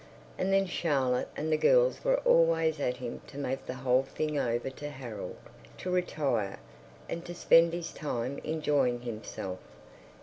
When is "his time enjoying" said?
7.73-9.01